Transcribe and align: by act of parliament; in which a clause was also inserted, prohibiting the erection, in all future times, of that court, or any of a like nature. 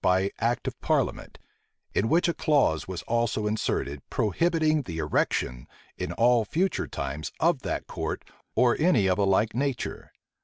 by 0.03 0.31
act 0.39 0.67
of 0.67 0.81
parliament; 0.81 1.37
in 1.93 2.09
which 2.09 2.27
a 2.27 2.33
clause 2.33 2.87
was 2.87 3.03
also 3.03 3.45
inserted, 3.45 4.01
prohibiting 4.09 4.81
the 4.81 4.97
erection, 4.97 5.67
in 5.95 6.11
all 6.13 6.43
future 6.43 6.87
times, 6.87 7.31
of 7.39 7.59
that 7.61 7.85
court, 7.85 8.23
or 8.55 8.75
any 8.79 9.05
of 9.05 9.19
a 9.19 9.23
like 9.23 9.53
nature. 9.53 10.11